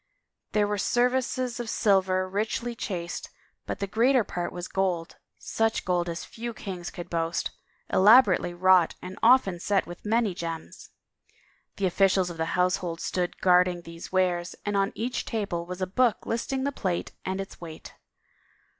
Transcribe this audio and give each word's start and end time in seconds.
There 0.53 0.65
were 0.67 0.79
services 0.79 1.59
of 1.59 1.69
silver, 1.69 2.27
richly 2.27 2.73
chased, 2.73 3.29
but 3.67 3.77
the 3.77 3.85
greater 3.85 4.23
part 4.23 4.51
was 4.51 4.67
gold, 4.67 5.17
such 5.37 5.85
gold 5.85 6.09
as 6.09 6.25
few 6.25 6.55
kings 6.55 6.89
could 6.89 7.07
boast, 7.07 7.51
elaborately 7.87 8.51
wrought 8.51 8.95
and 9.03 9.19
often 9.21 9.59
set 9.59 9.85
with 9.85 10.03
many 10.03 10.33
gems. 10.33 10.89
The 11.75 11.85
officials 11.85 12.31
of 12.31 12.37
the 12.37 12.45
household 12.57 12.99
stood 12.99 13.39
guard 13.41 13.67
ing 13.67 13.83
these 13.83 14.11
wares 14.11 14.55
and 14.65 14.75
on 14.75 14.91
each 14.95 15.23
table 15.23 15.67
was 15.67 15.83
a 15.83 15.85
book 15.85 16.25
listing 16.25 16.63
the 16.63 16.71
plate 16.71 17.11
and 17.23 17.39
its 17.39 17.61
weight. 17.61 17.93